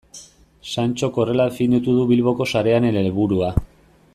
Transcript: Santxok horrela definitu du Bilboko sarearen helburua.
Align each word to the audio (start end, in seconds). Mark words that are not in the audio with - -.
Santxok 0.75 1.19
horrela 1.23 1.45
definitu 1.51 1.93
du 1.99 2.07
Bilboko 2.13 2.49
sarearen 2.55 2.91
helburua. 3.03 3.53